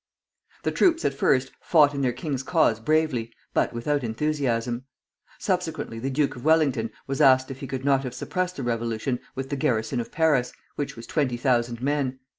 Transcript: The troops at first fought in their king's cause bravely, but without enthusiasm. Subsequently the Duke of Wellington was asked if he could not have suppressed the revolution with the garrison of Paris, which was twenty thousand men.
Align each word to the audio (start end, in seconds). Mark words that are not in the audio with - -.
The 0.63 0.71
troops 0.71 1.05
at 1.05 1.13
first 1.13 1.51
fought 1.61 1.93
in 1.93 2.01
their 2.01 2.11
king's 2.11 2.41
cause 2.41 2.79
bravely, 2.79 3.31
but 3.53 3.71
without 3.71 4.03
enthusiasm. 4.03 4.85
Subsequently 5.37 5.99
the 5.99 6.09
Duke 6.09 6.35
of 6.35 6.43
Wellington 6.43 6.89
was 7.05 7.21
asked 7.21 7.51
if 7.51 7.59
he 7.59 7.67
could 7.67 7.85
not 7.85 8.01
have 8.03 8.15
suppressed 8.15 8.55
the 8.55 8.63
revolution 8.63 9.19
with 9.35 9.51
the 9.51 9.55
garrison 9.55 9.99
of 9.99 10.11
Paris, 10.11 10.53
which 10.75 10.95
was 10.95 11.05
twenty 11.05 11.37
thousand 11.37 11.83
men. 11.83 12.17